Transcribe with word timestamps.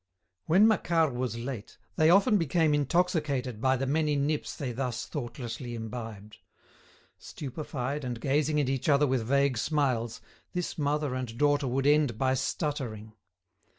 When 0.47 0.67
Macquart 0.67 1.13
was 1.13 1.37
late, 1.37 1.77
they 1.95 2.09
often 2.09 2.39
became 2.39 2.73
intoxicated 2.73 3.61
by 3.61 3.77
the 3.77 3.85
many 3.85 4.15
"nips" 4.15 4.55
they 4.55 4.71
thus 4.71 5.05
thoughtlessly 5.05 5.75
imbibed. 5.75 6.39
Stupefied 7.19 8.03
and 8.03 8.19
gazing 8.19 8.59
at 8.59 8.67
each 8.67 8.89
other 8.89 9.05
with 9.05 9.23
vague 9.23 9.59
smiles, 9.59 10.19
this 10.53 10.75
mother 10.75 11.13
and 11.13 11.37
daughter 11.37 11.67
would 11.67 11.85
end 11.85 12.17
by 12.17 12.33
stuttering. 12.33 13.13